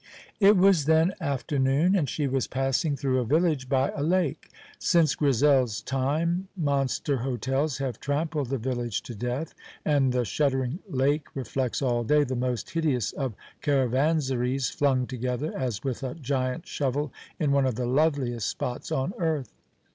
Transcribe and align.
It 0.39 0.57
was 0.57 0.85
then 0.85 1.13
afternoon, 1.21 1.95
and 1.95 2.09
she 2.09 2.25
was 2.25 2.47
passing 2.47 2.95
through 2.95 3.19
a 3.19 3.23
village 3.23 3.69
by 3.69 3.91
a 3.91 4.01
lake. 4.01 4.49
Since 4.79 5.13
Grizel's 5.13 5.79
time 5.83 6.47
monster 6.57 7.17
hotels 7.17 7.77
have 7.77 7.99
trampled 7.99 8.49
the 8.49 8.57
village 8.57 9.03
to 9.03 9.13
death, 9.13 9.53
and 9.85 10.11
the 10.11 10.25
shuddering 10.25 10.79
lake 10.89 11.27
reflects 11.35 11.83
all 11.83 12.03
day 12.03 12.23
the 12.23 12.35
most 12.35 12.71
hideous 12.71 13.11
of 13.13 13.35
caravansaries 13.61 14.71
flung 14.71 15.05
together 15.05 15.55
as 15.55 15.83
with 15.83 16.01
a 16.01 16.15
giant 16.15 16.65
shovel 16.67 17.13
in 17.39 17.51
one 17.51 17.67
of 17.67 17.75
the 17.75 17.85
loveliest 17.85 18.47
spots 18.47 18.91
on 18.91 19.13
earth. 19.19 19.53